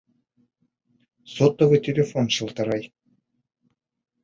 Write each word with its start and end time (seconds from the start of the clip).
Сотовый 1.33 1.79
телефон 1.87 2.25
шылтырай. 2.35 2.83